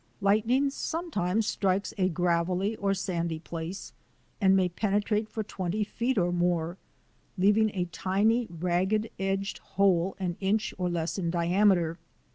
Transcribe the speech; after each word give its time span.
Lightning 0.19 0.71
sometimes 0.71 1.45
strikes 1.45 1.93
a 1.95 2.09
gravelly 2.09 2.75
or 2.77 2.95
sandy 2.95 3.37
place 3.37 3.93
and 4.41 4.55
may 4.55 4.67
penetrate 4.67 5.29
for 5.29 5.43
twenty 5.43 5.83
feet 5.83 6.17
or 6.17 6.31
more, 6.31 6.79
leaving 7.37 7.69
a 7.75 7.85
tiny, 7.85 8.47
ragged 8.49 9.11
edged 9.19 9.59
hole 9.59 10.15
an 10.19 10.37
inch 10.39 10.73
or 10.79 10.89
less 10.89 11.19
in 11.19 11.29
diameter. 11.29 11.99